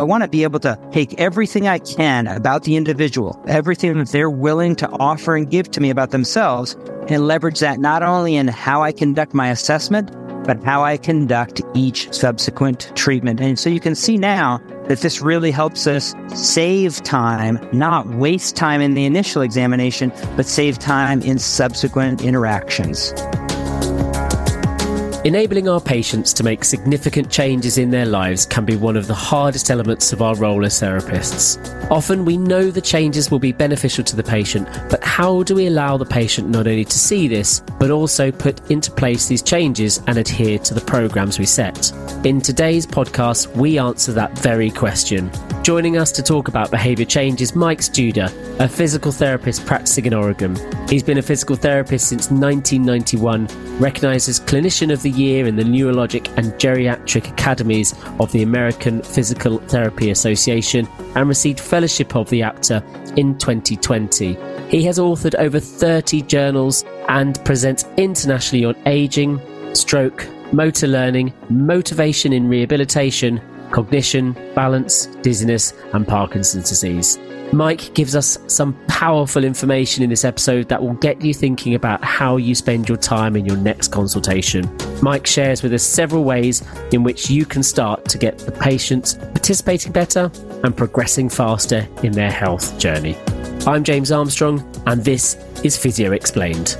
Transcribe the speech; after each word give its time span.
I 0.00 0.02
want 0.02 0.22
to 0.22 0.28
be 0.28 0.44
able 0.44 0.60
to 0.60 0.78
take 0.92 1.20
everything 1.20 1.68
I 1.68 1.78
can 1.78 2.26
about 2.26 2.64
the 2.64 2.76
individual, 2.76 3.38
everything 3.46 3.98
that 3.98 4.08
they're 4.08 4.30
willing 4.30 4.74
to 4.76 4.88
offer 4.92 5.36
and 5.36 5.50
give 5.50 5.70
to 5.72 5.80
me 5.82 5.90
about 5.90 6.10
themselves, 6.10 6.74
and 7.08 7.26
leverage 7.26 7.60
that 7.60 7.80
not 7.80 8.02
only 8.02 8.34
in 8.34 8.48
how 8.48 8.82
I 8.82 8.92
conduct 8.92 9.34
my 9.34 9.50
assessment, 9.50 10.10
but 10.46 10.64
how 10.64 10.82
I 10.82 10.96
conduct 10.96 11.60
each 11.74 12.10
subsequent 12.14 12.90
treatment. 12.96 13.42
And 13.42 13.58
so 13.58 13.68
you 13.68 13.78
can 13.78 13.94
see 13.94 14.16
now 14.16 14.62
that 14.88 15.00
this 15.00 15.20
really 15.20 15.50
helps 15.50 15.86
us 15.86 16.14
save 16.34 17.02
time, 17.02 17.60
not 17.74 18.06
waste 18.08 18.56
time 18.56 18.80
in 18.80 18.94
the 18.94 19.04
initial 19.04 19.42
examination, 19.42 20.10
but 20.34 20.46
save 20.46 20.78
time 20.78 21.20
in 21.20 21.38
subsequent 21.38 22.22
interactions. 22.22 23.12
Enabling 25.22 25.68
our 25.68 25.82
patients 25.82 26.32
to 26.32 26.42
make 26.42 26.64
significant 26.64 27.30
changes 27.30 27.76
in 27.76 27.90
their 27.90 28.06
lives 28.06 28.46
can 28.46 28.64
be 28.64 28.74
one 28.74 28.96
of 28.96 29.06
the 29.06 29.14
hardest 29.14 29.70
elements 29.70 30.14
of 30.14 30.22
our 30.22 30.34
role 30.36 30.64
as 30.64 30.80
therapists. 30.80 31.58
Often 31.90 32.24
we 32.24 32.38
know 32.38 32.70
the 32.70 32.80
changes 32.80 33.30
will 33.30 33.38
be 33.38 33.52
beneficial 33.52 34.02
to 34.02 34.16
the 34.16 34.22
patient, 34.22 34.66
but 34.88 35.04
how 35.04 35.42
do 35.42 35.54
we 35.54 35.66
allow 35.66 35.98
the 35.98 36.06
patient 36.06 36.48
not 36.48 36.66
only 36.66 36.86
to 36.86 36.98
see 36.98 37.28
this, 37.28 37.60
but 37.78 37.90
also 37.90 38.32
put 38.32 38.70
into 38.70 38.90
place 38.90 39.26
these 39.26 39.42
changes 39.42 40.00
and 40.06 40.16
adhere 40.16 40.58
to 40.60 40.72
the 40.72 40.80
programs 40.80 41.38
we 41.38 41.44
set? 41.44 41.92
In 42.24 42.40
today's 42.40 42.86
podcast, 42.86 43.54
we 43.54 43.78
answer 43.78 44.12
that 44.12 44.38
very 44.38 44.70
question. 44.70 45.30
Joining 45.62 45.98
us 45.98 46.10
to 46.12 46.22
talk 46.22 46.48
about 46.48 46.70
behaviour 46.70 47.04
change 47.04 47.42
is 47.42 47.54
Mike 47.54 47.80
Studer, 47.80 48.32
a 48.58 48.66
physical 48.66 49.12
therapist 49.12 49.66
practicing 49.66 50.06
in 50.06 50.14
Oregon. 50.14 50.56
He's 50.88 51.02
been 51.02 51.18
a 51.18 51.22
physical 51.22 51.56
therapist 51.56 52.08
since 52.08 52.30
1991, 52.30 53.46
recognised 53.78 54.30
as 54.30 54.40
Clinician 54.40 54.90
of 54.90 55.02
the 55.02 55.09
Year 55.10 55.46
in 55.46 55.56
the 55.56 55.62
Neurologic 55.62 56.28
and 56.36 56.52
Geriatric 56.54 57.30
Academies 57.30 57.94
of 58.18 58.32
the 58.32 58.42
American 58.42 59.02
Physical 59.02 59.58
Therapy 59.58 60.10
Association, 60.10 60.88
and 61.14 61.28
received 61.28 61.60
Fellowship 61.60 62.16
of 62.16 62.30
the 62.30 62.42
APTA 62.42 62.82
in 63.16 63.36
2020. 63.38 64.36
He 64.68 64.84
has 64.84 64.98
authored 64.98 65.34
over 65.36 65.60
30 65.60 66.22
journals 66.22 66.84
and 67.08 67.44
presents 67.44 67.84
internationally 67.96 68.64
on 68.64 68.76
aging, 68.86 69.40
stroke, 69.74 70.28
motor 70.52 70.86
learning, 70.86 71.32
motivation 71.48 72.32
in 72.32 72.48
rehabilitation, 72.48 73.40
cognition, 73.70 74.32
balance, 74.54 75.06
dizziness, 75.22 75.72
and 75.92 76.06
Parkinson's 76.06 76.68
disease. 76.68 77.18
Mike 77.52 77.92
gives 77.94 78.14
us 78.14 78.38
some 78.46 78.74
powerful 78.86 79.42
information 79.42 80.04
in 80.04 80.10
this 80.10 80.24
episode 80.24 80.68
that 80.68 80.80
will 80.80 80.94
get 80.94 81.20
you 81.20 81.34
thinking 81.34 81.74
about 81.74 82.02
how 82.04 82.36
you 82.36 82.54
spend 82.54 82.88
your 82.88 82.96
time 82.96 83.34
in 83.34 83.44
your 83.44 83.56
next 83.56 83.88
consultation. 83.88 84.70
Mike 85.02 85.26
shares 85.26 85.60
with 85.60 85.74
us 85.74 85.82
several 85.82 86.22
ways 86.22 86.62
in 86.92 87.02
which 87.02 87.28
you 87.28 87.44
can 87.44 87.64
start 87.64 88.04
to 88.04 88.18
get 88.18 88.38
the 88.38 88.52
patients 88.52 89.14
participating 89.14 89.90
better 89.90 90.30
and 90.62 90.76
progressing 90.76 91.28
faster 91.28 91.88
in 92.04 92.12
their 92.12 92.30
health 92.30 92.78
journey. 92.78 93.16
I'm 93.66 93.82
James 93.82 94.12
Armstrong, 94.12 94.64
and 94.86 95.04
this 95.04 95.34
is 95.64 95.76
Physio 95.76 96.12
Explained. 96.12 96.76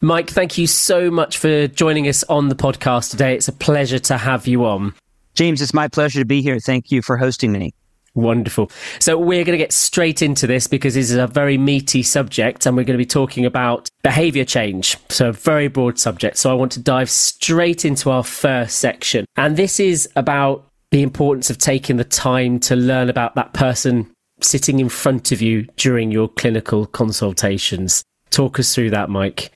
Mike, 0.00 0.30
thank 0.30 0.56
you 0.56 0.68
so 0.68 1.10
much 1.10 1.38
for 1.38 1.66
joining 1.66 2.06
us 2.06 2.22
on 2.24 2.48
the 2.48 2.54
podcast 2.54 3.10
today. 3.10 3.34
It's 3.34 3.48
a 3.48 3.52
pleasure 3.52 3.98
to 3.98 4.16
have 4.16 4.46
you 4.46 4.64
on. 4.66 4.94
James, 5.36 5.60
it's 5.60 5.74
my 5.74 5.86
pleasure 5.86 6.18
to 6.18 6.24
be 6.24 6.42
here. 6.42 6.58
Thank 6.58 6.90
you 6.90 7.02
for 7.02 7.16
hosting 7.16 7.52
me. 7.52 7.74
Wonderful. 8.14 8.70
So 8.98 9.18
we're 9.18 9.44
going 9.44 9.58
to 9.58 9.62
get 9.62 9.72
straight 9.72 10.22
into 10.22 10.46
this 10.46 10.66
because 10.66 10.94
this 10.94 11.10
is 11.10 11.16
a 11.16 11.26
very 11.26 11.58
meaty 11.58 12.02
subject 12.02 12.64
and 12.64 12.74
we're 12.74 12.84
going 12.84 12.98
to 12.98 13.02
be 13.02 13.04
talking 13.04 13.44
about 13.44 13.90
behavior 14.02 14.46
change. 14.46 14.96
So 15.10 15.28
a 15.28 15.32
very 15.32 15.68
broad 15.68 15.98
subject. 15.98 16.38
So 16.38 16.50
I 16.50 16.54
want 16.54 16.72
to 16.72 16.80
dive 16.80 17.10
straight 17.10 17.84
into 17.84 18.10
our 18.10 18.24
first 18.24 18.78
section. 18.78 19.26
And 19.36 19.58
this 19.58 19.78
is 19.78 20.08
about 20.16 20.66
the 20.90 21.02
importance 21.02 21.50
of 21.50 21.58
taking 21.58 21.98
the 21.98 22.04
time 22.04 22.58
to 22.60 22.74
learn 22.74 23.10
about 23.10 23.34
that 23.34 23.52
person 23.52 24.10
sitting 24.40 24.80
in 24.80 24.88
front 24.88 25.30
of 25.30 25.42
you 25.42 25.64
during 25.76 26.10
your 26.10 26.28
clinical 26.28 26.86
consultations. 26.86 28.02
Talk 28.30 28.58
us 28.58 28.74
through 28.74 28.90
that, 28.90 29.10
Mike 29.10 29.52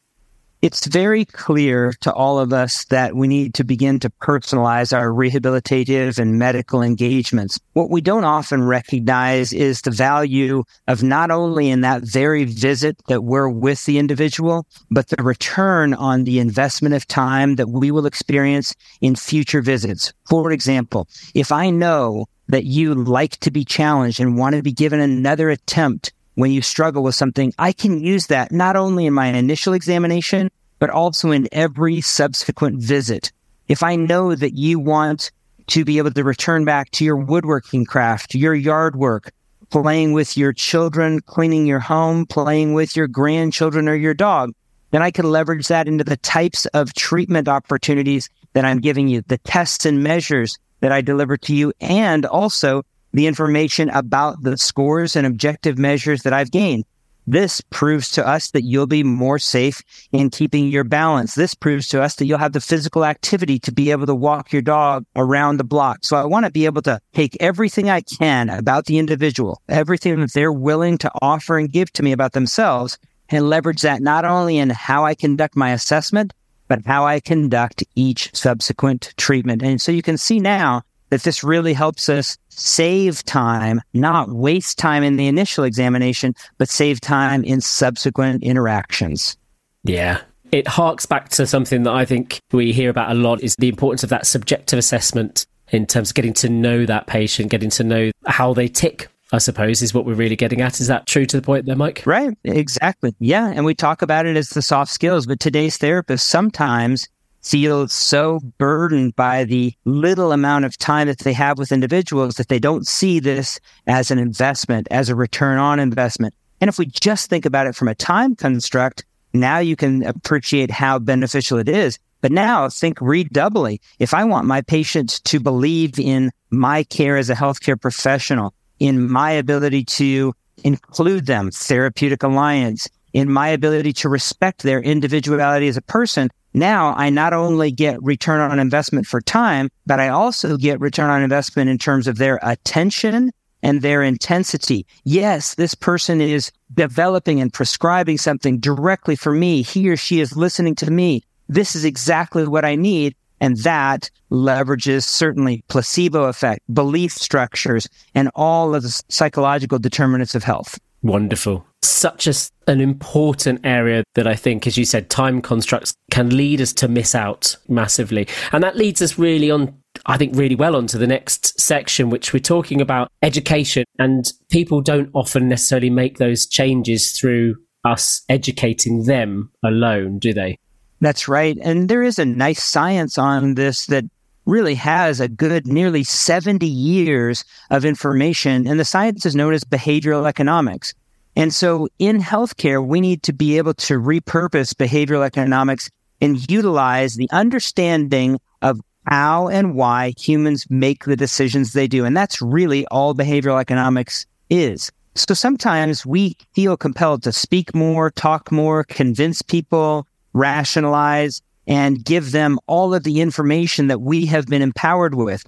it's 0.62 0.86
very 0.86 1.24
clear 1.24 1.92
to 2.00 2.12
all 2.12 2.38
of 2.38 2.52
us 2.52 2.84
that 2.86 3.14
we 3.14 3.26
need 3.26 3.54
to 3.54 3.64
begin 3.64 3.98
to 4.00 4.10
personalize 4.10 4.96
our 4.96 5.08
rehabilitative 5.08 6.18
and 6.18 6.38
medical 6.38 6.82
engagements. 6.82 7.58
What 7.72 7.90
we 7.90 8.00
don't 8.02 8.24
often 8.24 8.64
recognize 8.64 9.52
is 9.54 9.80
the 9.80 9.90
value 9.90 10.64
of 10.86 11.02
not 11.02 11.30
only 11.30 11.70
in 11.70 11.80
that 11.80 12.02
very 12.02 12.44
visit 12.44 13.00
that 13.08 13.24
we're 13.24 13.48
with 13.48 13.86
the 13.86 13.98
individual, 13.98 14.66
but 14.90 15.08
the 15.08 15.22
return 15.22 15.94
on 15.94 16.24
the 16.24 16.38
investment 16.38 16.94
of 16.94 17.06
time 17.06 17.56
that 17.56 17.70
we 17.70 17.90
will 17.90 18.06
experience 18.06 18.74
in 19.00 19.16
future 19.16 19.62
visits. 19.62 20.12
For 20.28 20.52
example, 20.52 21.08
if 21.34 21.52
I 21.52 21.70
know 21.70 22.26
that 22.48 22.64
you 22.64 22.94
like 22.94 23.38
to 23.38 23.50
be 23.50 23.64
challenged 23.64 24.20
and 24.20 24.36
want 24.36 24.56
to 24.56 24.62
be 24.62 24.72
given 24.72 25.00
another 25.00 25.48
attempt 25.48 26.12
when 26.34 26.50
you 26.50 26.62
struggle 26.62 27.02
with 27.02 27.14
something, 27.14 27.52
I 27.58 27.72
can 27.72 28.00
use 28.00 28.26
that 28.28 28.52
not 28.52 28.76
only 28.76 29.06
in 29.06 29.12
my 29.12 29.26
initial 29.26 29.74
examination, 29.74 30.50
but 30.78 30.90
also 30.90 31.30
in 31.30 31.48
every 31.52 32.00
subsequent 32.00 32.82
visit. 32.82 33.32
If 33.68 33.82
I 33.82 33.96
know 33.96 34.34
that 34.34 34.54
you 34.54 34.78
want 34.78 35.30
to 35.68 35.84
be 35.84 35.98
able 35.98 36.10
to 36.10 36.24
return 36.24 36.64
back 36.64 36.90
to 36.92 37.04
your 37.04 37.16
woodworking 37.16 37.84
craft, 37.84 38.34
your 38.34 38.54
yard 38.54 38.96
work, 38.96 39.30
playing 39.70 40.12
with 40.12 40.36
your 40.36 40.52
children, 40.52 41.20
cleaning 41.20 41.66
your 41.66 41.78
home, 41.78 42.26
playing 42.26 42.74
with 42.74 42.96
your 42.96 43.06
grandchildren 43.06 43.88
or 43.88 43.94
your 43.94 44.14
dog, 44.14 44.52
then 44.90 45.02
I 45.02 45.12
can 45.12 45.30
leverage 45.30 45.68
that 45.68 45.86
into 45.86 46.02
the 46.02 46.16
types 46.16 46.66
of 46.66 46.92
treatment 46.94 47.46
opportunities 47.46 48.28
that 48.54 48.64
I'm 48.64 48.80
giving 48.80 49.06
you, 49.06 49.22
the 49.22 49.38
tests 49.38 49.86
and 49.86 50.02
measures 50.02 50.58
that 50.80 50.90
I 50.90 51.00
deliver 51.00 51.36
to 51.36 51.54
you, 51.54 51.72
and 51.80 52.26
also 52.26 52.82
the 53.12 53.26
information 53.26 53.88
about 53.90 54.42
the 54.42 54.56
scores 54.56 55.16
and 55.16 55.26
objective 55.26 55.78
measures 55.78 56.22
that 56.22 56.32
I've 56.32 56.50
gained. 56.50 56.84
This 57.26 57.60
proves 57.70 58.10
to 58.12 58.26
us 58.26 58.50
that 58.50 58.64
you'll 58.64 58.86
be 58.86 59.04
more 59.04 59.38
safe 59.38 59.82
in 60.10 60.30
keeping 60.30 60.68
your 60.68 60.84
balance. 60.84 61.34
This 61.34 61.54
proves 61.54 61.86
to 61.88 62.02
us 62.02 62.16
that 62.16 62.26
you'll 62.26 62.38
have 62.38 62.54
the 62.54 62.60
physical 62.60 63.04
activity 63.04 63.58
to 63.60 63.72
be 63.72 63.90
able 63.90 64.06
to 64.06 64.14
walk 64.14 64.52
your 64.52 64.62
dog 64.62 65.04
around 65.14 65.58
the 65.58 65.64
block. 65.64 65.98
So 66.02 66.16
I 66.16 66.24
want 66.24 66.46
to 66.46 66.50
be 66.50 66.64
able 66.64 66.82
to 66.82 67.00
take 67.12 67.36
everything 67.38 67.88
I 67.88 68.00
can 68.00 68.48
about 68.48 68.86
the 68.86 68.98
individual, 68.98 69.62
everything 69.68 70.20
that 70.20 70.32
they're 70.32 70.52
willing 70.52 70.98
to 70.98 71.12
offer 71.22 71.56
and 71.56 71.70
give 71.70 71.92
to 71.92 72.02
me 72.02 72.12
about 72.12 72.32
themselves 72.32 72.98
and 73.28 73.48
leverage 73.48 73.82
that 73.82 74.02
not 74.02 74.24
only 74.24 74.58
in 74.58 74.70
how 74.70 75.04
I 75.04 75.14
conduct 75.14 75.54
my 75.54 75.70
assessment, 75.70 76.32
but 76.66 76.84
how 76.86 77.06
I 77.06 77.20
conduct 77.20 77.84
each 77.94 78.34
subsequent 78.34 79.14
treatment. 79.16 79.62
And 79.62 79.80
so 79.80 79.92
you 79.92 80.02
can 80.02 80.16
see 80.16 80.40
now 80.40 80.82
that 81.10 81.22
this 81.22 81.44
really 81.44 81.74
helps 81.74 82.08
us 82.08 82.38
save 82.60 83.24
time, 83.24 83.80
not 83.94 84.30
waste 84.30 84.78
time 84.78 85.02
in 85.02 85.16
the 85.16 85.26
initial 85.26 85.64
examination, 85.64 86.34
but 86.58 86.68
save 86.68 87.00
time 87.00 87.42
in 87.44 87.60
subsequent 87.60 88.42
interactions. 88.42 89.36
Yeah. 89.84 90.20
It 90.52 90.66
harks 90.66 91.06
back 91.06 91.28
to 91.30 91.46
something 91.46 91.84
that 91.84 91.94
I 91.94 92.04
think 92.04 92.40
we 92.52 92.72
hear 92.72 92.90
about 92.90 93.10
a 93.10 93.14
lot 93.14 93.42
is 93.42 93.54
the 93.56 93.68
importance 93.68 94.02
of 94.02 94.10
that 94.10 94.26
subjective 94.26 94.78
assessment 94.78 95.46
in 95.70 95.86
terms 95.86 96.10
of 96.10 96.14
getting 96.16 96.34
to 96.34 96.48
know 96.48 96.84
that 96.86 97.06
patient, 97.06 97.50
getting 97.50 97.70
to 97.70 97.84
know 97.84 98.10
how 98.26 98.52
they 98.52 98.66
tick 98.66 99.08
I 99.32 99.38
suppose, 99.38 99.80
is 99.80 99.94
what 99.94 100.04
we're 100.04 100.14
really 100.14 100.36
getting 100.36 100.60
at. 100.60 100.80
Is 100.80 100.88
that 100.88 101.06
true 101.06 101.24
to 101.26 101.36
the 101.36 101.42
point 101.42 101.66
there, 101.66 101.76
Mike? 101.76 102.02
Right, 102.04 102.36
exactly. 102.44 103.14
Yeah. 103.20 103.52
And 103.54 103.64
we 103.64 103.74
talk 103.74 104.02
about 104.02 104.26
it 104.26 104.36
as 104.36 104.50
the 104.50 104.62
soft 104.62 104.92
skills, 104.92 105.26
but 105.26 105.38
today's 105.38 105.78
therapists 105.78 106.22
sometimes 106.22 107.08
feel 107.42 107.88
so 107.88 108.40
burdened 108.58 109.16
by 109.16 109.44
the 109.44 109.74
little 109.84 110.32
amount 110.32 110.64
of 110.64 110.76
time 110.76 111.06
that 111.06 111.20
they 111.20 111.32
have 111.32 111.58
with 111.58 111.72
individuals 111.72 112.34
that 112.36 112.48
they 112.48 112.58
don't 112.58 112.86
see 112.86 113.20
this 113.20 113.60
as 113.86 114.10
an 114.10 114.18
investment, 114.18 114.86
as 114.90 115.08
a 115.08 115.14
return 115.14 115.58
on 115.58 115.80
investment. 115.80 116.34
And 116.60 116.68
if 116.68 116.78
we 116.78 116.86
just 116.86 117.30
think 117.30 117.46
about 117.46 117.66
it 117.66 117.74
from 117.74 117.88
a 117.88 117.94
time 117.94 118.36
construct, 118.36 119.04
now 119.32 119.58
you 119.58 119.76
can 119.76 120.02
appreciate 120.04 120.70
how 120.70 120.98
beneficial 120.98 121.58
it 121.58 121.68
is. 121.68 121.98
But 122.20 122.32
now 122.32 122.68
think 122.68 123.00
redoubly. 123.00 123.80
If 123.98 124.12
I 124.12 124.24
want 124.24 124.46
my 124.46 124.60
patients 124.60 125.20
to 125.20 125.40
believe 125.40 125.98
in 125.98 126.30
my 126.50 126.84
care 126.84 127.16
as 127.16 127.30
a 127.30 127.34
healthcare 127.34 127.80
professional, 127.80 128.52
in 128.78 129.10
my 129.10 129.30
ability 129.30 129.84
to 129.84 130.34
include 130.64 131.26
them, 131.26 131.50
therapeutic 131.50 132.22
alliance, 132.22 132.88
in 133.12 133.30
my 133.30 133.48
ability 133.48 133.92
to 133.94 134.08
respect 134.08 134.62
their 134.62 134.80
individuality 134.80 135.68
as 135.68 135.76
a 135.76 135.82
person, 135.82 136.30
now 136.52 136.94
I 136.96 137.10
not 137.10 137.32
only 137.32 137.70
get 137.70 138.02
return 138.02 138.40
on 138.40 138.58
investment 138.58 139.06
for 139.06 139.20
time, 139.20 139.70
but 139.86 140.00
I 140.00 140.08
also 140.08 140.56
get 140.56 140.80
return 140.80 141.10
on 141.10 141.22
investment 141.22 141.70
in 141.70 141.78
terms 141.78 142.06
of 142.06 142.18
their 142.18 142.40
attention 142.42 143.30
and 143.62 143.82
their 143.82 144.02
intensity. 144.02 144.86
Yes, 145.04 145.54
this 145.54 145.74
person 145.74 146.20
is 146.20 146.50
developing 146.74 147.40
and 147.40 147.52
prescribing 147.52 148.18
something 148.18 148.58
directly 148.58 149.16
for 149.16 149.32
me. 149.32 149.62
He 149.62 149.88
or 149.88 149.96
she 149.96 150.20
is 150.20 150.36
listening 150.36 150.74
to 150.76 150.90
me. 150.90 151.22
This 151.48 151.76
is 151.76 151.84
exactly 151.84 152.46
what 152.46 152.64
I 152.64 152.74
need. 152.74 153.14
And 153.40 153.56
that 153.58 154.10
leverages 154.30 155.04
certainly 155.04 155.64
placebo 155.68 156.24
effect, 156.24 156.62
belief 156.72 157.12
structures, 157.12 157.88
and 158.14 158.30
all 158.34 158.74
of 158.74 158.82
the 158.82 159.02
psychological 159.08 159.78
determinants 159.78 160.34
of 160.34 160.44
health. 160.44 160.78
Wonderful. 161.02 161.66
Such 161.82 162.26
a, 162.26 162.34
an 162.66 162.80
important 162.80 163.60
area 163.64 164.04
that 164.14 164.26
I 164.26 164.34
think, 164.34 164.66
as 164.66 164.76
you 164.76 164.84
said, 164.84 165.08
time 165.08 165.40
constructs 165.40 165.94
can 166.10 166.36
lead 166.36 166.60
us 166.60 166.72
to 166.74 166.88
miss 166.88 167.14
out 167.14 167.56
massively. 167.68 168.28
And 168.52 168.62
that 168.62 168.76
leads 168.76 169.00
us 169.00 169.18
really 169.18 169.50
on, 169.50 169.74
I 170.06 170.18
think, 170.18 170.36
really 170.36 170.54
well 170.54 170.76
onto 170.76 170.98
the 170.98 171.06
next 171.06 171.58
section, 171.58 172.10
which 172.10 172.32
we're 172.32 172.40
talking 172.40 172.80
about 172.80 173.10
education. 173.22 173.84
And 173.98 174.30
people 174.50 174.82
don't 174.82 175.10
often 175.14 175.48
necessarily 175.48 175.90
make 175.90 176.18
those 176.18 176.46
changes 176.46 177.12
through 177.12 177.56
us 177.84 178.22
educating 178.28 179.04
them 179.04 179.50
alone, 179.64 180.18
do 180.18 180.34
they? 180.34 180.58
That's 181.00 181.28
right. 181.28 181.56
And 181.62 181.88
there 181.88 182.02
is 182.02 182.18
a 182.18 182.26
nice 182.26 182.62
science 182.62 183.16
on 183.16 183.54
this 183.54 183.86
that 183.86 184.04
really 184.46 184.74
has 184.74 185.20
a 185.20 185.28
good 185.28 185.66
nearly 185.66 186.04
70 186.04 186.66
years 186.66 187.44
of 187.70 187.84
information. 187.84 188.66
And 188.66 188.80
the 188.80 188.84
science 188.84 189.26
is 189.26 189.36
known 189.36 189.54
as 189.54 189.64
behavioral 189.64 190.28
economics. 190.28 190.94
And 191.36 191.54
so 191.54 191.88
in 191.98 192.18
healthcare, 192.18 192.84
we 192.84 193.00
need 193.00 193.22
to 193.24 193.32
be 193.32 193.56
able 193.56 193.74
to 193.74 193.94
repurpose 193.94 194.74
behavioral 194.74 195.24
economics 195.24 195.88
and 196.20 196.50
utilize 196.50 197.14
the 197.14 197.28
understanding 197.30 198.38
of 198.62 198.80
how 199.06 199.48
and 199.48 199.74
why 199.74 200.12
humans 200.18 200.66
make 200.68 201.04
the 201.04 201.16
decisions 201.16 201.72
they 201.72 201.86
do. 201.86 202.04
And 202.04 202.16
that's 202.16 202.42
really 202.42 202.86
all 202.88 203.14
behavioral 203.14 203.60
economics 203.60 204.26
is. 204.50 204.90
So 205.14 205.34
sometimes 205.34 206.06
we 206.06 206.36
feel 206.54 206.76
compelled 206.76 207.22
to 207.24 207.32
speak 207.32 207.74
more, 207.74 208.10
talk 208.10 208.52
more, 208.52 208.84
convince 208.84 209.42
people, 209.42 210.06
rationalize, 210.32 211.42
and 211.66 212.04
give 212.04 212.32
them 212.32 212.58
all 212.66 212.94
of 212.94 213.04
the 213.04 213.20
information 213.20 213.86
that 213.88 214.00
we 214.00 214.26
have 214.26 214.46
been 214.46 214.62
empowered 214.62 215.14
with. 215.14 215.44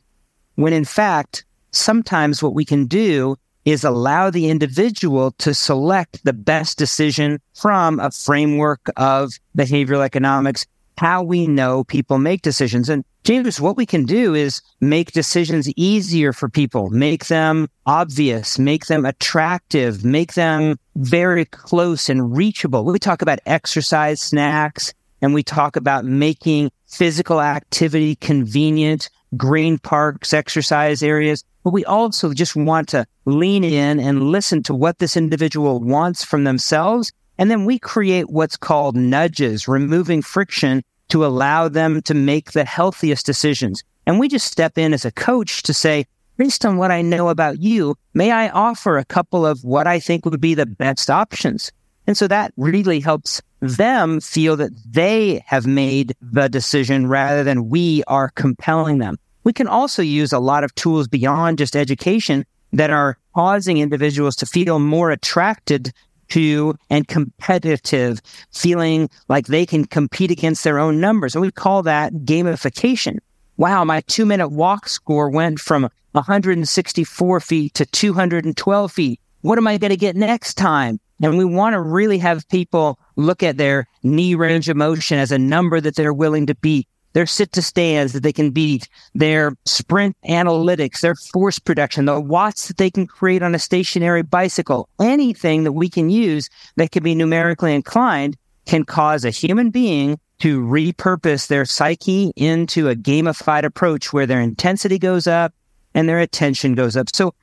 When 0.54 0.72
in 0.72 0.84
fact, 0.84 1.44
sometimes 1.70 2.42
what 2.42 2.54
we 2.54 2.64
can 2.64 2.86
do 2.86 3.36
is 3.64 3.84
allow 3.84 4.30
the 4.30 4.48
individual 4.48 5.30
to 5.32 5.54
select 5.54 6.24
the 6.24 6.32
best 6.32 6.78
decision 6.78 7.40
from 7.54 8.00
a 8.00 8.10
framework 8.10 8.80
of 8.96 9.32
behavioral 9.56 10.04
economics, 10.04 10.66
how 10.98 11.22
we 11.22 11.46
know 11.46 11.84
people 11.84 12.18
make 12.18 12.42
decisions. 12.42 12.88
And 12.88 13.04
James, 13.24 13.60
what 13.60 13.76
we 13.76 13.86
can 13.86 14.04
do 14.04 14.34
is 14.34 14.60
make 14.80 15.12
decisions 15.12 15.68
easier 15.76 16.32
for 16.32 16.48
people, 16.48 16.90
make 16.90 17.26
them 17.26 17.68
obvious, 17.86 18.58
make 18.58 18.86
them 18.86 19.04
attractive, 19.04 20.04
make 20.04 20.34
them 20.34 20.76
very 20.96 21.44
close 21.44 22.08
and 22.08 22.36
reachable. 22.36 22.84
We 22.84 22.98
talk 22.98 23.22
about 23.22 23.38
exercise 23.46 24.20
snacks 24.20 24.92
and 25.22 25.32
we 25.32 25.42
talk 25.42 25.76
about 25.76 26.04
making 26.04 26.70
physical 26.86 27.40
activity 27.40 28.16
convenient, 28.16 29.08
green 29.36 29.78
parks, 29.78 30.34
exercise 30.34 31.02
areas. 31.02 31.44
But 31.64 31.72
we 31.72 31.84
also 31.84 32.34
just 32.34 32.56
want 32.56 32.88
to 32.88 33.06
lean 33.24 33.62
in 33.62 34.00
and 34.00 34.24
listen 34.24 34.62
to 34.64 34.74
what 34.74 34.98
this 34.98 35.16
individual 35.16 35.80
wants 35.80 36.24
from 36.24 36.42
themselves. 36.42 37.12
And 37.38 37.50
then 37.50 37.64
we 37.64 37.78
create 37.78 38.28
what's 38.30 38.56
called 38.56 38.96
nudges, 38.96 39.68
removing 39.68 40.22
friction 40.22 40.82
to 41.08 41.24
allow 41.24 41.68
them 41.68 42.02
to 42.02 42.14
make 42.14 42.52
the 42.52 42.64
healthiest 42.64 43.24
decisions. 43.24 43.84
And 44.06 44.18
we 44.18 44.28
just 44.28 44.50
step 44.50 44.76
in 44.76 44.92
as 44.92 45.04
a 45.04 45.12
coach 45.12 45.62
to 45.62 45.72
say, 45.72 46.06
based 46.36 46.66
on 46.66 46.76
what 46.76 46.90
I 46.90 47.02
know 47.02 47.28
about 47.28 47.60
you, 47.60 47.94
may 48.12 48.32
I 48.32 48.48
offer 48.48 48.98
a 48.98 49.04
couple 49.04 49.46
of 49.46 49.62
what 49.62 49.86
I 49.86 50.00
think 50.00 50.24
would 50.24 50.40
be 50.40 50.54
the 50.54 50.66
best 50.66 51.10
options? 51.10 51.70
And 52.06 52.16
so 52.16 52.26
that 52.26 52.52
really 52.56 52.98
helps 52.98 53.40
them 53.62 54.20
feel 54.20 54.56
that 54.56 54.72
they 54.84 55.42
have 55.46 55.66
made 55.66 56.14
the 56.20 56.48
decision 56.48 57.06
rather 57.06 57.44
than 57.44 57.70
we 57.70 58.02
are 58.08 58.28
compelling 58.30 58.98
them. 58.98 59.18
We 59.44 59.52
can 59.52 59.68
also 59.68 60.02
use 60.02 60.32
a 60.32 60.38
lot 60.38 60.64
of 60.64 60.74
tools 60.74 61.08
beyond 61.08 61.58
just 61.58 61.76
education 61.76 62.44
that 62.72 62.90
are 62.90 63.16
causing 63.34 63.78
individuals 63.78 64.36
to 64.36 64.46
feel 64.46 64.78
more 64.78 65.10
attracted 65.10 65.92
to 66.30 66.74
and 66.90 67.06
competitive, 67.06 68.20
feeling 68.52 69.08
like 69.28 69.46
they 69.46 69.66
can 69.66 69.84
compete 69.84 70.30
against 70.30 70.64
their 70.64 70.78
own 70.78 71.00
numbers. 71.00 71.34
And 71.34 71.42
we 71.42 71.50
call 71.50 71.82
that 71.84 72.12
gamification. 72.12 73.18
Wow, 73.58 73.84
my 73.84 74.00
two 74.02 74.26
minute 74.26 74.48
walk 74.48 74.88
score 74.88 75.30
went 75.30 75.60
from 75.60 75.88
164 76.12 77.40
feet 77.40 77.74
to 77.74 77.86
212 77.86 78.92
feet. 78.92 79.20
What 79.42 79.58
am 79.58 79.66
I 79.66 79.78
going 79.78 79.90
to 79.90 79.96
get 79.96 80.16
next 80.16 80.54
time? 80.54 80.98
And 81.22 81.38
we 81.38 81.44
want 81.44 81.74
to 81.74 81.80
really 81.80 82.18
have 82.18 82.48
people 82.48 82.98
look 83.16 83.42
at 83.42 83.56
their 83.56 83.86
knee 84.02 84.34
range 84.34 84.68
of 84.68 84.76
motion 84.76 85.18
as 85.18 85.32
a 85.32 85.38
number 85.38 85.80
that 85.80 85.94
they're 85.94 86.12
willing 86.12 86.46
to 86.46 86.54
beat 86.56 86.88
their 87.12 87.26
sit 87.26 87.52
to 87.52 87.62
stands 87.62 88.12
that 88.12 88.22
they 88.22 88.32
can 88.32 88.50
beat, 88.50 88.88
their 89.14 89.54
sprint 89.64 90.16
analytics, 90.28 91.00
their 91.00 91.14
force 91.14 91.58
production, 91.58 92.04
the 92.04 92.20
watts 92.20 92.68
that 92.68 92.78
they 92.78 92.90
can 92.90 93.06
create 93.06 93.42
on 93.42 93.54
a 93.54 93.58
stationary 93.58 94.22
bicycle, 94.22 94.88
anything 95.00 95.64
that 95.64 95.72
we 95.72 95.88
can 95.88 96.10
use 96.10 96.48
that 96.76 96.90
can 96.90 97.02
be 97.02 97.14
numerically 97.14 97.74
inclined 97.74 98.36
can 98.66 98.84
cause 98.84 99.24
a 99.24 99.30
human 99.30 99.70
being 99.70 100.18
to 100.38 100.62
repurpose 100.62 101.46
their 101.48 101.64
psyche 101.64 102.32
into 102.36 102.88
a 102.88 102.96
gamified 102.96 103.64
approach 103.64 104.12
where 104.12 104.26
their 104.26 104.40
intensity 104.40 104.98
goes 104.98 105.26
up 105.26 105.52
and 105.94 106.08
their 106.08 106.20
attention 106.20 106.74
goes 106.74 106.96
up. 106.96 107.08
So 107.14 107.34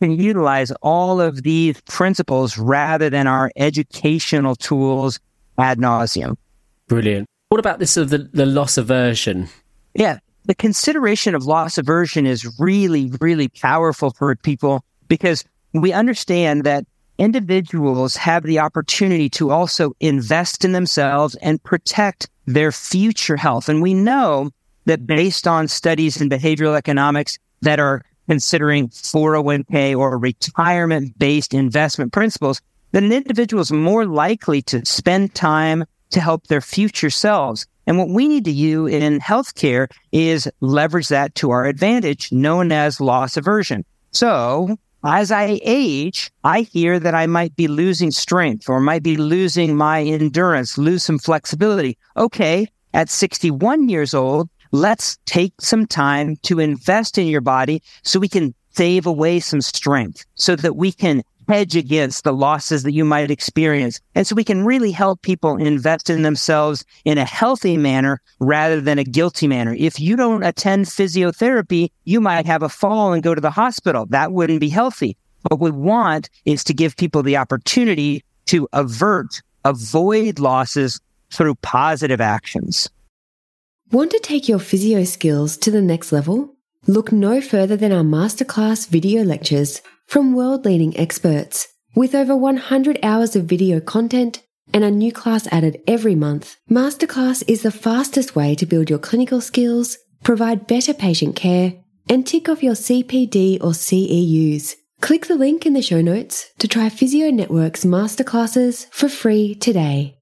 can 0.00 0.12
utilize 0.12 0.70
all 0.82 1.20
of 1.20 1.42
these 1.42 1.80
principles 1.82 2.58
rather 2.58 3.10
than 3.10 3.26
our 3.26 3.50
educational 3.56 4.54
tools 4.54 5.18
ad 5.58 5.78
nauseum. 5.78 6.36
Brilliant. 6.88 7.26
What 7.48 7.58
about 7.58 7.78
this 7.78 7.96
of 7.96 8.10
the, 8.10 8.18
the 8.18 8.46
loss 8.46 8.76
aversion? 8.76 9.48
Yeah, 9.94 10.18
the 10.44 10.54
consideration 10.54 11.34
of 11.34 11.46
loss 11.46 11.78
aversion 11.78 12.26
is 12.26 12.58
really, 12.58 13.10
really 13.20 13.48
powerful 13.48 14.10
for 14.10 14.34
people 14.36 14.84
because 15.08 15.44
we 15.72 15.92
understand 15.92 16.64
that 16.64 16.84
individuals 17.18 18.16
have 18.16 18.42
the 18.42 18.58
opportunity 18.58 19.28
to 19.30 19.50
also 19.50 19.92
invest 20.00 20.64
in 20.64 20.72
themselves 20.72 21.34
and 21.36 21.62
protect 21.62 22.28
their 22.46 22.72
future 22.72 23.36
health. 23.36 23.68
And 23.68 23.82
we 23.82 23.94
know 23.94 24.50
that 24.84 25.06
based 25.06 25.48
on 25.48 25.68
studies 25.68 26.20
in 26.20 26.28
behavioral 26.28 26.76
economics 26.76 27.38
that 27.62 27.80
are 27.80 28.02
considering 28.28 28.88
401k 28.88 29.96
or 29.96 30.18
retirement 30.18 31.18
based 31.18 31.54
investment 31.54 32.12
principles, 32.12 32.60
then 32.92 33.04
an 33.04 33.12
individual 33.12 33.60
is 33.60 33.72
more 33.72 34.06
likely 34.06 34.62
to 34.62 34.84
spend 34.84 35.34
time 35.34 35.84
to 36.10 36.20
help 36.20 36.46
their 36.46 36.60
future 36.60 37.10
selves. 37.10 37.66
And 37.86 37.98
what 37.98 38.08
we 38.08 38.26
need 38.26 38.44
to 38.46 38.52
do 38.52 38.86
in 38.86 39.20
healthcare 39.20 39.88
is 40.12 40.48
leverage 40.60 41.08
that 41.08 41.34
to 41.36 41.50
our 41.50 41.66
advantage, 41.66 42.32
known 42.32 42.72
as 42.72 43.00
loss 43.00 43.36
aversion. 43.36 43.84
So 44.12 44.76
as 45.04 45.30
I 45.30 45.60
age, 45.62 46.32
I 46.42 46.62
hear 46.62 46.98
that 46.98 47.14
I 47.14 47.26
might 47.26 47.54
be 47.54 47.68
losing 47.68 48.10
strength 48.10 48.68
or 48.68 48.80
might 48.80 49.02
be 49.02 49.16
losing 49.16 49.76
my 49.76 50.02
endurance, 50.02 50.78
lose 50.78 51.04
some 51.04 51.18
flexibility. 51.18 51.96
Okay. 52.16 52.68
At 52.92 53.10
61 53.10 53.88
years 53.88 54.14
old, 54.14 54.48
let's 54.72 55.18
take 55.26 55.54
some 55.60 55.86
time 55.86 56.36
to 56.42 56.60
invest 56.60 57.18
in 57.18 57.26
your 57.26 57.40
body 57.40 57.82
so 58.02 58.20
we 58.20 58.28
can 58.28 58.54
save 58.72 59.06
away 59.06 59.40
some 59.40 59.60
strength 59.60 60.24
so 60.34 60.54
that 60.56 60.76
we 60.76 60.92
can 60.92 61.22
hedge 61.48 61.76
against 61.76 62.24
the 62.24 62.32
losses 62.32 62.82
that 62.82 62.92
you 62.92 63.04
might 63.04 63.30
experience. 63.30 64.00
And 64.14 64.26
so 64.26 64.34
we 64.34 64.44
can 64.44 64.64
really 64.64 64.90
help 64.90 65.22
people 65.22 65.56
invest 65.56 66.10
in 66.10 66.22
themselves 66.22 66.84
in 67.04 67.18
a 67.18 67.24
healthy 67.24 67.76
manner 67.76 68.20
rather 68.40 68.80
than 68.80 68.98
a 68.98 69.04
guilty 69.04 69.46
manner. 69.46 69.74
If 69.78 70.00
you 70.00 70.16
don't 70.16 70.42
attend 70.42 70.86
physiotherapy, 70.86 71.90
you 72.04 72.20
might 72.20 72.46
have 72.46 72.62
a 72.62 72.68
fall 72.68 73.12
and 73.12 73.22
go 73.22 73.34
to 73.34 73.40
the 73.40 73.50
hospital. 73.50 74.06
That 74.06 74.32
wouldn't 74.32 74.60
be 74.60 74.68
healthy. 74.68 75.16
What 75.48 75.60
we 75.60 75.70
want 75.70 76.28
is 76.44 76.64
to 76.64 76.74
give 76.74 76.96
people 76.96 77.22
the 77.22 77.36
opportunity 77.36 78.24
to 78.46 78.68
avert, 78.72 79.42
avoid 79.64 80.38
losses 80.38 81.00
through 81.30 81.54
positive 81.56 82.20
actions. 82.20 82.88
Want 83.92 84.10
to 84.10 84.18
take 84.18 84.48
your 84.48 84.58
physio 84.58 85.04
skills 85.04 85.56
to 85.58 85.70
the 85.70 85.80
next 85.80 86.10
level? 86.10 86.56
Look 86.88 87.12
no 87.12 87.40
further 87.40 87.76
than 87.76 87.92
our 87.92 88.02
masterclass 88.02 88.88
video 88.88 89.22
lectures 89.22 89.80
from 90.08 90.34
world 90.34 90.64
leading 90.64 90.98
experts. 90.98 91.68
With 91.94 92.12
over 92.12 92.36
100 92.36 92.98
hours 93.04 93.36
of 93.36 93.44
video 93.44 93.78
content 93.78 94.42
and 94.74 94.82
a 94.82 94.90
new 94.90 95.12
class 95.12 95.46
added 95.52 95.80
every 95.86 96.16
month, 96.16 96.56
Masterclass 96.68 97.44
is 97.46 97.62
the 97.62 97.70
fastest 97.70 98.34
way 98.34 98.56
to 98.56 98.66
build 98.66 98.90
your 98.90 98.98
clinical 98.98 99.40
skills, 99.40 99.98
provide 100.24 100.66
better 100.66 100.92
patient 100.92 101.36
care, 101.36 101.74
and 102.08 102.26
tick 102.26 102.48
off 102.48 102.64
your 102.64 102.74
CPD 102.74 103.58
or 103.58 103.70
CEUs. 103.70 104.74
Click 105.00 105.26
the 105.26 105.36
link 105.36 105.64
in 105.64 105.74
the 105.74 105.80
show 105.80 106.00
notes 106.00 106.50
to 106.58 106.66
try 106.66 106.88
Physio 106.88 107.30
Network's 107.30 107.84
masterclasses 107.84 108.88
for 108.90 109.08
free 109.08 109.54
today. 109.54 110.15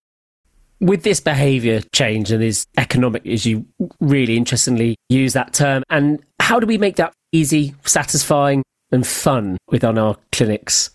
With 0.84 1.02
this 1.02 1.18
behavior 1.18 1.80
change 1.94 2.30
and 2.30 2.42
this 2.42 2.66
economic, 2.76 3.26
as 3.26 3.46
you 3.46 3.64
really 4.00 4.36
interestingly 4.36 4.96
use 5.08 5.32
that 5.32 5.54
term, 5.54 5.82
and 5.88 6.22
how 6.40 6.60
do 6.60 6.66
we 6.66 6.76
make 6.76 6.96
that 6.96 7.14
easy, 7.32 7.74
satisfying, 7.86 8.62
and 8.92 9.06
fun 9.06 9.56
within 9.68 9.96
our 9.96 10.18
clinics? 10.30 10.90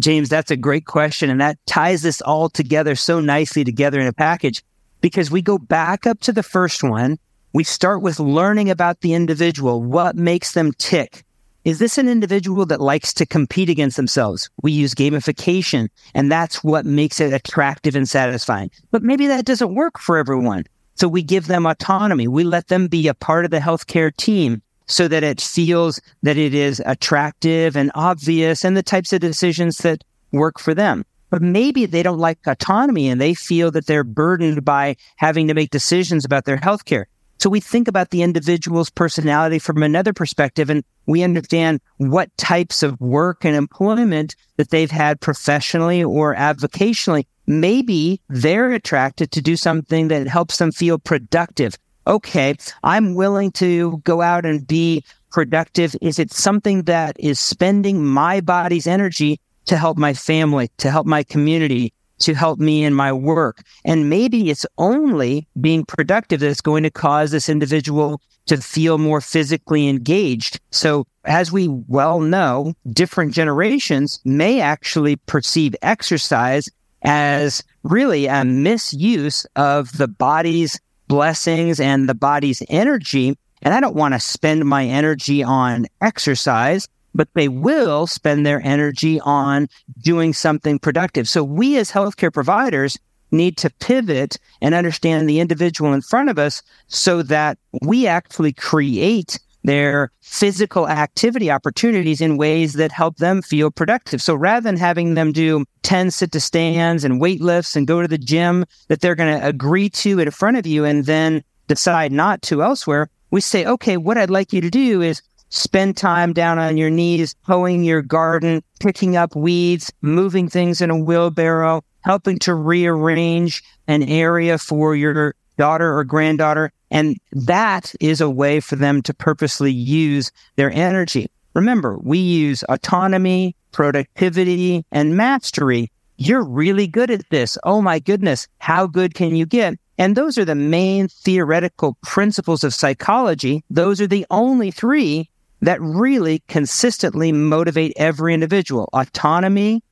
James, 0.00 0.28
that's 0.30 0.50
a 0.50 0.56
great 0.56 0.84
question. 0.84 1.30
And 1.30 1.40
that 1.40 1.58
ties 1.66 2.02
this 2.02 2.20
all 2.22 2.48
together 2.48 2.96
so 2.96 3.20
nicely 3.20 3.62
together 3.62 4.00
in 4.00 4.08
a 4.08 4.12
package 4.12 4.64
because 5.00 5.30
we 5.30 5.42
go 5.42 5.58
back 5.58 6.08
up 6.08 6.18
to 6.22 6.32
the 6.32 6.42
first 6.42 6.82
one. 6.82 7.16
We 7.52 7.62
start 7.62 8.02
with 8.02 8.18
learning 8.18 8.68
about 8.68 9.00
the 9.00 9.14
individual, 9.14 9.80
what 9.80 10.16
makes 10.16 10.54
them 10.54 10.72
tick. 10.72 11.22
Is 11.64 11.78
this 11.78 11.98
an 11.98 12.08
individual 12.08 12.64
that 12.66 12.80
likes 12.80 13.12
to 13.14 13.26
compete 13.26 13.68
against 13.68 13.96
themselves? 13.96 14.48
We 14.62 14.72
use 14.72 14.94
gamification, 14.94 15.88
and 16.14 16.32
that's 16.32 16.64
what 16.64 16.86
makes 16.86 17.20
it 17.20 17.34
attractive 17.34 17.94
and 17.94 18.08
satisfying. 18.08 18.70
But 18.90 19.02
maybe 19.02 19.26
that 19.26 19.44
doesn't 19.44 19.74
work 19.74 19.98
for 19.98 20.16
everyone. 20.16 20.64
So 20.94 21.06
we 21.06 21.22
give 21.22 21.46
them 21.46 21.66
autonomy. 21.66 22.28
We 22.28 22.44
let 22.44 22.68
them 22.68 22.88
be 22.88 23.08
a 23.08 23.14
part 23.14 23.44
of 23.44 23.50
the 23.50 23.58
healthcare 23.58 24.14
team 24.16 24.62
so 24.86 25.06
that 25.08 25.22
it 25.22 25.40
feels 25.40 26.00
that 26.22 26.36
it 26.36 26.54
is 26.54 26.82
attractive 26.84 27.76
and 27.76 27.92
obvious 27.94 28.64
and 28.64 28.76
the 28.76 28.82
types 28.82 29.12
of 29.12 29.20
decisions 29.20 29.78
that 29.78 30.02
work 30.32 30.58
for 30.58 30.74
them. 30.74 31.04
But 31.28 31.42
maybe 31.42 31.86
they 31.86 32.02
don't 32.02 32.18
like 32.18 32.38
autonomy 32.46 33.08
and 33.08 33.20
they 33.20 33.34
feel 33.34 33.70
that 33.70 33.86
they're 33.86 34.02
burdened 34.02 34.64
by 34.64 34.96
having 35.16 35.46
to 35.48 35.54
make 35.54 35.70
decisions 35.70 36.24
about 36.24 36.44
their 36.44 36.58
healthcare. 36.58 37.04
So 37.40 37.48
we 37.48 37.60
think 37.60 37.88
about 37.88 38.10
the 38.10 38.20
individual's 38.20 38.90
personality 38.90 39.58
from 39.58 39.82
another 39.82 40.12
perspective 40.12 40.68
and 40.68 40.84
we 41.06 41.22
understand 41.22 41.80
what 41.96 42.36
types 42.36 42.82
of 42.82 43.00
work 43.00 43.46
and 43.46 43.56
employment 43.56 44.36
that 44.58 44.68
they've 44.68 44.90
had 44.90 45.22
professionally 45.22 46.04
or 46.04 46.34
avocationally. 46.34 47.24
Maybe 47.46 48.20
they're 48.28 48.72
attracted 48.72 49.30
to 49.32 49.40
do 49.40 49.56
something 49.56 50.08
that 50.08 50.28
helps 50.28 50.58
them 50.58 50.70
feel 50.70 50.98
productive. 50.98 51.78
Okay, 52.06 52.56
I'm 52.82 53.14
willing 53.14 53.52
to 53.52 54.02
go 54.04 54.20
out 54.20 54.44
and 54.44 54.66
be 54.66 55.02
productive. 55.30 55.96
Is 56.02 56.18
it 56.18 56.32
something 56.32 56.82
that 56.82 57.16
is 57.18 57.40
spending 57.40 58.04
my 58.04 58.42
body's 58.42 58.86
energy 58.86 59.40
to 59.64 59.78
help 59.78 59.96
my 59.96 60.12
family, 60.12 60.70
to 60.76 60.90
help 60.90 61.06
my 61.06 61.22
community, 61.22 61.94
to 62.20 62.34
help 62.34 62.58
me 62.58 62.84
in 62.84 62.94
my 62.94 63.12
work. 63.12 63.62
And 63.84 64.08
maybe 64.08 64.50
it's 64.50 64.66
only 64.78 65.48
being 65.60 65.84
productive 65.84 66.40
that's 66.40 66.60
going 66.60 66.82
to 66.84 66.90
cause 66.90 67.30
this 67.30 67.48
individual 67.48 68.20
to 68.46 68.56
feel 68.58 68.98
more 68.98 69.20
physically 69.20 69.88
engaged. 69.88 70.60
So 70.70 71.06
as 71.24 71.52
we 71.52 71.68
well 71.68 72.20
know, 72.20 72.74
different 72.90 73.34
generations 73.34 74.20
may 74.24 74.60
actually 74.60 75.16
perceive 75.16 75.74
exercise 75.82 76.68
as 77.02 77.62
really 77.82 78.26
a 78.26 78.44
misuse 78.44 79.46
of 79.56 79.96
the 79.96 80.08
body's 80.08 80.80
blessings 81.08 81.80
and 81.80 82.08
the 82.08 82.14
body's 82.14 82.62
energy. 82.68 83.36
And 83.62 83.74
I 83.74 83.80
don't 83.80 83.96
want 83.96 84.14
to 84.14 84.20
spend 84.20 84.64
my 84.64 84.84
energy 84.84 85.42
on 85.42 85.86
exercise 86.00 86.88
but 87.14 87.28
they 87.34 87.48
will 87.48 88.06
spend 88.06 88.44
their 88.44 88.60
energy 88.62 89.20
on 89.20 89.68
doing 90.00 90.32
something 90.32 90.78
productive. 90.78 91.28
So 91.28 91.42
we 91.42 91.76
as 91.76 91.90
healthcare 91.90 92.32
providers 92.32 92.98
need 93.32 93.56
to 93.58 93.70
pivot 93.70 94.36
and 94.60 94.74
understand 94.74 95.28
the 95.28 95.40
individual 95.40 95.92
in 95.92 96.02
front 96.02 96.30
of 96.30 96.38
us 96.38 96.62
so 96.88 97.22
that 97.22 97.58
we 97.82 98.06
actually 98.06 98.52
create 98.52 99.38
their 99.62 100.10
physical 100.22 100.88
activity 100.88 101.50
opportunities 101.50 102.20
in 102.20 102.38
ways 102.38 102.74
that 102.74 102.92
help 102.92 103.16
them 103.16 103.42
feel 103.42 103.70
productive. 103.70 104.22
So 104.22 104.34
rather 104.34 104.64
than 104.64 104.76
having 104.76 105.14
them 105.14 105.32
do 105.32 105.64
10 105.82 106.10
sit 106.10 106.32
to 106.32 106.40
stands 106.40 107.04
and 107.04 107.20
weight 107.20 107.40
lifts 107.40 107.76
and 107.76 107.86
go 107.86 108.00
to 108.00 108.08
the 108.08 108.18
gym 108.18 108.64
that 108.88 109.00
they're 109.00 109.14
going 109.14 109.38
to 109.38 109.46
agree 109.46 109.90
to 109.90 110.18
in 110.18 110.30
front 110.30 110.56
of 110.56 110.66
you 110.66 110.84
and 110.84 111.04
then 111.04 111.44
decide 111.66 112.10
not 112.10 112.42
to 112.42 112.62
elsewhere, 112.62 113.10
we 113.30 113.40
say, 113.40 113.64
okay, 113.64 113.96
what 113.96 114.18
I'd 114.18 114.30
like 114.30 114.52
you 114.52 114.60
to 114.60 114.70
do 114.70 115.02
is 115.02 115.22
spend 115.50 115.96
time 115.96 116.32
down 116.32 116.58
on 116.58 116.76
your 116.76 116.90
knees, 116.90 117.34
hoeing 117.42 117.84
your 117.84 118.02
garden, 118.02 118.62
picking 118.80 119.16
up 119.16 119.36
weeds, 119.36 119.92
moving 120.00 120.48
things 120.48 120.80
in 120.80 120.90
a 120.90 120.96
wheelbarrow, 120.96 121.84
helping 122.00 122.38
to 122.38 122.54
rearrange 122.54 123.62
an 123.86 124.02
area 124.04 124.56
for 124.56 124.96
your 124.96 125.34
daughter 125.58 125.96
or 125.96 126.04
granddaughter. 126.04 126.72
And 126.90 127.18
that 127.32 127.94
is 128.00 128.20
a 128.20 128.30
way 128.30 128.60
for 128.60 128.76
them 128.76 129.02
to 129.02 129.14
purposely 129.14 129.72
use 129.72 130.32
their 130.56 130.70
energy. 130.70 131.30
Remember, 131.54 131.98
we 131.98 132.18
use 132.18 132.62
autonomy, 132.64 133.54
productivity, 133.72 134.84
and 134.90 135.16
mastery. 135.16 135.90
You're 136.16 136.44
really 136.44 136.86
good 136.86 137.10
at 137.10 137.28
this. 137.30 137.58
Oh 137.64 137.82
my 137.82 137.98
goodness. 137.98 138.46
How 138.58 138.86
good 138.86 139.14
can 139.14 139.34
you 139.34 139.46
get? 139.46 139.78
And 139.98 140.16
those 140.16 140.38
are 140.38 140.44
the 140.44 140.54
main 140.54 141.08
theoretical 141.08 141.98
principles 142.02 142.64
of 142.64 142.72
psychology. 142.72 143.62
Those 143.68 144.00
are 144.00 144.06
the 144.06 144.26
only 144.30 144.70
three 144.70 145.28
that 145.60 145.80
really 145.80 146.42
consistently 146.48 147.32
motivate 147.32 147.92
every 147.96 148.34
individual 148.34 148.88
autonomy, 148.92 149.82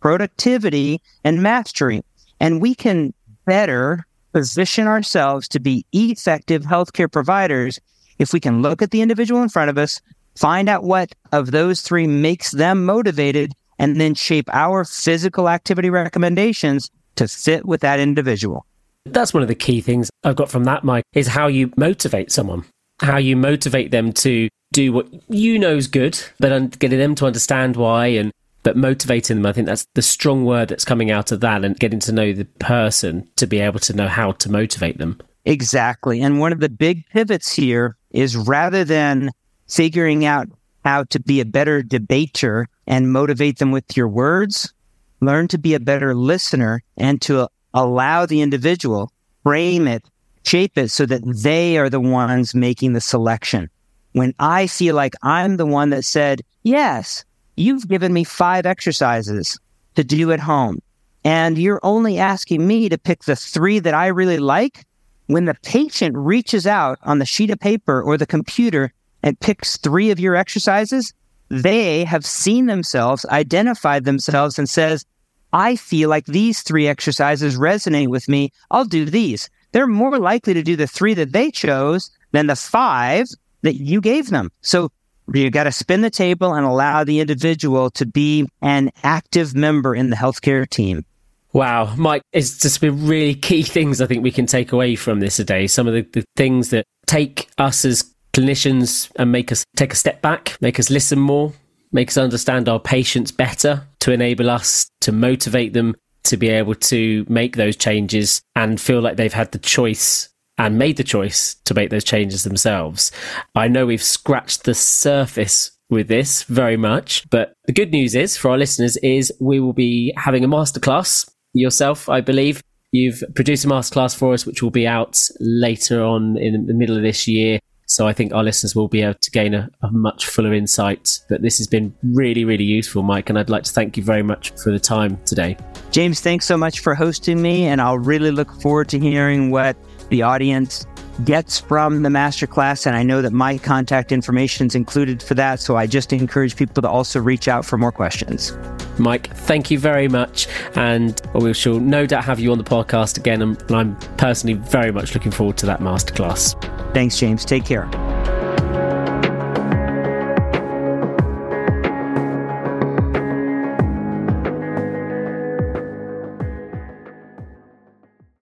productivity, 0.00 1.00
and 1.24 1.42
mastery. 1.42 2.02
And 2.40 2.60
we 2.60 2.74
can 2.74 3.12
better 3.44 4.06
position 4.32 4.86
ourselves 4.86 5.48
to 5.48 5.60
be 5.60 5.86
effective 5.92 6.62
healthcare 6.62 7.10
providers 7.10 7.80
if 8.18 8.32
we 8.32 8.40
can 8.40 8.62
look 8.62 8.82
at 8.82 8.90
the 8.90 9.02
individual 9.02 9.42
in 9.42 9.48
front 9.48 9.70
of 9.70 9.78
us, 9.78 10.00
find 10.36 10.68
out 10.68 10.84
what 10.84 11.14
of 11.32 11.50
those 11.50 11.82
three 11.82 12.06
makes 12.06 12.50
them 12.50 12.84
motivated, 12.84 13.52
and 13.78 14.00
then 14.00 14.14
shape 14.14 14.48
our 14.52 14.84
physical 14.84 15.48
activity 15.48 15.90
recommendations 15.90 16.90
to 17.16 17.28
fit 17.28 17.66
with 17.66 17.80
that 17.82 18.00
individual. 18.00 18.66
That's 19.04 19.32
one 19.32 19.42
of 19.42 19.48
the 19.48 19.54
key 19.54 19.80
things 19.80 20.10
I've 20.24 20.36
got 20.36 20.50
from 20.50 20.64
that, 20.64 20.82
Mike, 20.82 21.04
is 21.12 21.28
how 21.28 21.46
you 21.46 21.72
motivate 21.76 22.32
someone, 22.32 22.64
how 23.00 23.18
you 23.18 23.36
motivate 23.36 23.90
them 23.90 24.12
to 24.14 24.48
do 24.72 24.92
what 24.92 25.08
you 25.28 25.58
know 25.58 25.76
is 25.76 25.88
good, 25.88 26.18
but 26.38 26.78
getting 26.78 26.98
them 26.98 27.14
to 27.16 27.26
understand 27.26 27.76
why 27.76 28.08
and 28.08 28.32
but 28.62 28.76
motivating 28.76 29.36
them. 29.36 29.46
I 29.46 29.52
think 29.52 29.68
that's 29.68 29.86
the 29.94 30.02
strong 30.02 30.44
word 30.44 30.70
that's 30.70 30.84
coming 30.84 31.12
out 31.12 31.30
of 31.30 31.38
that 31.40 31.64
and 31.64 31.78
getting 31.78 32.00
to 32.00 32.12
know 32.12 32.32
the 32.32 32.46
person 32.58 33.28
to 33.36 33.46
be 33.46 33.60
able 33.60 33.78
to 33.78 33.94
know 33.94 34.08
how 34.08 34.32
to 34.32 34.50
motivate 34.50 34.98
them. 34.98 35.20
Exactly. 35.44 36.20
And 36.20 36.40
one 36.40 36.52
of 36.52 36.58
the 36.58 36.68
big 36.68 37.06
pivots 37.10 37.52
here 37.52 37.96
is 38.10 38.36
rather 38.36 38.82
than 38.82 39.30
figuring 39.68 40.24
out 40.24 40.48
how 40.84 41.04
to 41.04 41.20
be 41.20 41.40
a 41.40 41.44
better 41.44 41.80
debater 41.80 42.68
and 42.88 43.12
motivate 43.12 43.58
them 43.58 43.70
with 43.70 43.96
your 43.96 44.08
words, 44.08 44.72
learn 45.20 45.46
to 45.48 45.58
be 45.58 45.74
a 45.74 45.80
better 45.80 46.12
listener 46.12 46.82
and 46.96 47.22
to 47.22 47.48
allow 47.72 48.26
the 48.26 48.40
individual 48.40 49.12
frame 49.44 49.86
it, 49.86 50.04
shape 50.44 50.76
it 50.76 50.90
so 50.90 51.06
that 51.06 51.22
they 51.24 51.78
are 51.78 51.88
the 51.88 52.00
ones 52.00 52.52
making 52.52 52.94
the 52.94 53.00
selection 53.00 53.70
when 54.16 54.32
I 54.38 54.66
feel 54.66 54.94
like 54.94 55.12
I'm 55.22 55.58
the 55.58 55.66
one 55.66 55.90
that 55.90 56.02
said, 56.02 56.40
yes, 56.62 57.22
you've 57.54 57.86
given 57.86 58.14
me 58.14 58.24
five 58.24 58.64
exercises 58.64 59.60
to 59.94 60.04
do 60.04 60.32
at 60.32 60.40
home. 60.40 60.80
And 61.22 61.58
you're 61.58 61.80
only 61.82 62.18
asking 62.18 62.66
me 62.66 62.88
to 62.88 62.96
pick 62.96 63.24
the 63.24 63.36
three 63.36 63.78
that 63.78 63.92
I 63.92 64.06
really 64.06 64.38
like. 64.38 64.86
When 65.26 65.44
the 65.44 65.58
patient 65.62 66.16
reaches 66.16 66.66
out 66.66 66.98
on 67.02 67.18
the 67.18 67.26
sheet 67.26 67.50
of 67.50 67.60
paper 67.60 68.00
or 68.00 68.16
the 68.16 68.24
computer 68.24 68.90
and 69.22 69.38
picks 69.38 69.76
three 69.76 70.10
of 70.10 70.18
your 70.18 70.34
exercises, 70.34 71.12
they 71.50 72.04
have 72.04 72.24
seen 72.24 72.64
themselves, 72.64 73.26
identified 73.26 74.06
themselves 74.06 74.58
and 74.58 74.66
says, 74.66 75.04
I 75.52 75.76
feel 75.76 76.08
like 76.08 76.24
these 76.24 76.62
three 76.62 76.88
exercises 76.88 77.58
resonate 77.58 78.08
with 78.08 78.30
me. 78.30 78.50
I'll 78.70 78.86
do 78.86 79.04
these. 79.04 79.50
They're 79.72 79.86
more 79.86 80.18
likely 80.18 80.54
to 80.54 80.62
do 80.62 80.74
the 80.74 80.86
three 80.86 81.12
that 81.12 81.32
they 81.32 81.50
chose 81.50 82.10
than 82.32 82.46
the 82.46 82.56
five 82.56 83.26
that 83.66 83.74
you 83.74 84.00
gave 84.00 84.30
them. 84.30 84.50
So 84.62 84.90
you 85.32 85.50
got 85.50 85.64
to 85.64 85.72
spin 85.72 86.00
the 86.00 86.10
table 86.10 86.54
and 86.54 86.64
allow 86.64 87.04
the 87.04 87.20
individual 87.20 87.90
to 87.90 88.06
be 88.06 88.48
an 88.62 88.90
active 89.02 89.54
member 89.54 89.94
in 89.94 90.10
the 90.10 90.16
healthcare 90.16 90.68
team. 90.68 91.04
Wow, 91.52 91.94
Mike, 91.96 92.22
it's 92.32 92.58
just 92.58 92.80
been 92.80 93.06
really 93.06 93.34
key 93.34 93.62
things 93.62 94.00
I 94.00 94.06
think 94.06 94.22
we 94.22 94.30
can 94.30 94.46
take 94.46 94.72
away 94.72 94.94
from 94.94 95.20
this 95.20 95.36
today. 95.36 95.66
Some 95.66 95.86
of 95.86 95.94
the, 95.94 96.02
the 96.02 96.24
things 96.36 96.70
that 96.70 96.84
take 97.06 97.48
us 97.56 97.84
as 97.84 98.14
clinicians 98.34 99.10
and 99.16 99.32
make 99.32 99.50
us 99.50 99.64
take 99.74 99.92
a 99.92 99.96
step 99.96 100.20
back, 100.20 100.56
make 100.60 100.78
us 100.78 100.90
listen 100.90 101.18
more, 101.18 101.52
make 101.92 102.08
us 102.08 102.18
understand 102.18 102.68
our 102.68 102.78
patients 102.78 103.32
better 103.32 103.86
to 104.00 104.12
enable 104.12 104.50
us 104.50 104.90
to 105.00 105.12
motivate 105.12 105.72
them 105.72 105.96
to 106.24 106.36
be 106.36 106.48
able 106.48 106.74
to 106.74 107.24
make 107.28 107.56
those 107.56 107.76
changes 107.76 108.42
and 108.54 108.80
feel 108.80 109.00
like 109.00 109.16
they've 109.16 109.32
had 109.32 109.52
the 109.52 109.58
choice 109.58 110.28
and 110.58 110.78
made 110.78 110.96
the 110.96 111.04
choice 111.04 111.54
to 111.64 111.74
make 111.74 111.90
those 111.90 112.04
changes 112.04 112.44
themselves. 112.44 113.12
I 113.54 113.68
know 113.68 113.86
we've 113.86 114.02
scratched 114.02 114.64
the 114.64 114.74
surface 114.74 115.70
with 115.90 116.08
this 116.08 116.42
very 116.44 116.76
much, 116.76 117.28
but 117.30 117.52
the 117.66 117.72
good 117.72 117.92
news 117.92 118.14
is 118.14 118.36
for 118.36 118.50
our 118.50 118.58
listeners 118.58 118.96
is 118.98 119.32
we 119.40 119.60
will 119.60 119.72
be 119.72 120.12
having 120.16 120.44
a 120.44 120.48
masterclass 120.48 121.28
yourself, 121.52 122.08
I 122.08 122.20
believe. 122.20 122.62
You've 122.92 123.22
produced 123.34 123.64
a 123.64 123.68
masterclass 123.68 124.16
for 124.16 124.32
us, 124.32 124.46
which 124.46 124.62
will 124.62 124.70
be 124.70 124.86
out 124.86 125.28
later 125.40 126.02
on 126.02 126.38
in 126.38 126.66
the 126.66 126.74
middle 126.74 126.96
of 126.96 127.02
this 127.02 127.28
year. 127.28 127.58
So 127.88 128.08
I 128.08 128.12
think 128.12 128.34
our 128.34 128.42
listeners 128.42 128.74
will 128.74 128.88
be 128.88 129.02
able 129.02 129.14
to 129.14 129.30
gain 129.30 129.54
a, 129.54 129.70
a, 129.80 129.90
much 129.92 130.26
fuller 130.26 130.52
insight. 130.52 131.20
But 131.28 131.42
this 131.42 131.58
has 131.58 131.68
been 131.68 131.94
really, 132.02 132.44
really 132.44 132.64
useful, 132.64 133.04
Mike. 133.04 133.30
And 133.30 133.38
I'd 133.38 133.48
like 133.48 133.62
to 133.62 133.72
thank 133.72 133.96
you 133.96 134.02
very 134.02 134.24
much 134.24 134.50
for 134.62 134.72
the 134.72 134.80
time 134.80 135.20
today. 135.24 135.56
James, 135.92 136.20
thanks 136.20 136.46
so 136.46 136.56
much 136.56 136.80
for 136.80 136.96
hosting 136.96 137.40
me. 137.40 137.66
And 137.66 137.80
I'll 137.80 137.98
really 137.98 138.32
look 138.32 138.50
forward 138.60 138.88
to 138.88 138.98
hearing 138.98 139.52
what 139.52 139.76
the 140.08 140.22
audience 140.22 140.86
gets 141.24 141.58
from 141.58 142.02
the 142.02 142.08
masterclass. 142.08 142.86
And 142.86 142.94
I 142.94 143.02
know 143.02 143.22
that 143.22 143.32
my 143.32 143.58
contact 143.58 144.12
information 144.12 144.66
is 144.66 144.74
included 144.74 145.22
for 145.22 145.34
that. 145.34 145.60
So 145.60 145.76
I 145.76 145.86
just 145.86 146.12
encourage 146.12 146.56
people 146.56 146.82
to 146.82 146.88
also 146.88 147.20
reach 147.20 147.48
out 147.48 147.64
for 147.64 147.78
more 147.78 147.92
questions. 147.92 148.56
Mike, 148.98 149.34
thank 149.34 149.70
you 149.70 149.78
very 149.78 150.08
much. 150.08 150.48
And 150.74 151.20
we 151.34 151.52
shall 151.54 151.80
no 151.80 152.06
doubt 152.06 152.24
have 152.24 152.40
you 152.40 152.52
on 152.52 152.58
the 152.58 152.64
podcast 152.64 153.18
again. 153.18 153.42
And 153.42 153.70
I'm 153.70 153.96
personally 154.16 154.54
very 154.54 154.92
much 154.92 155.14
looking 155.14 155.32
forward 155.32 155.56
to 155.58 155.66
that 155.66 155.80
masterclass. 155.80 156.54
Thanks, 156.92 157.18
James. 157.18 157.44
Take 157.44 157.64
care. 157.64 157.88